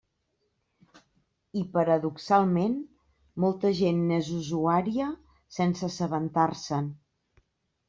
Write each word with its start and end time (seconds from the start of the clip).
I, 1.61 1.61
paradoxalment, 1.75 2.79
molta 3.45 3.73
gent 3.81 4.01
n'és 4.09 4.33
usuària 4.39 5.13
sense 5.61 5.89
assabentar-se'n. 5.93 6.93